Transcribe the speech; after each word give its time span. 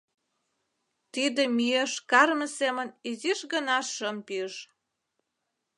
Тиде 1.13 1.43
мӱеш 1.57 1.93
карме 2.11 2.47
семын 2.59 2.87
изиш 3.09 3.39
гына 3.53 3.77
шым 3.93 4.17
пиж. 4.27 4.53